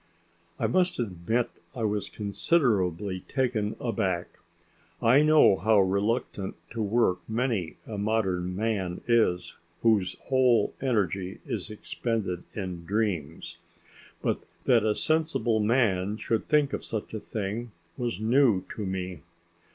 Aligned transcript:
I 0.57 0.65
must 0.65 0.97
admit 0.97 1.51
I 1.75 1.83
was 1.83 2.09
considerably 2.09 3.19
taken 3.27 3.75
aback. 3.79 4.39
I 4.99 5.21
know 5.21 5.57
how 5.57 5.79
reluctant 5.79 6.55
to 6.71 6.81
work 6.81 7.19
many 7.29 7.77
a 7.85 7.99
modern 7.99 8.55
man 8.55 9.01
is 9.05 9.53
whose 9.83 10.15
whole 10.21 10.73
energy 10.81 11.39
is 11.45 11.69
expended 11.69 12.41
in 12.53 12.83
dreams. 12.83 13.59
But 14.23 14.41
that 14.65 14.83
a 14.83 14.95
sensible 14.95 15.59
man 15.59 16.17
should 16.17 16.47
think 16.49 16.73
of 16.73 16.83
such 16.83 17.13
a 17.13 17.19
thing 17.19 17.69
was 17.95 18.19
new 18.19 18.63
to 18.69 18.83
me. 18.83 19.21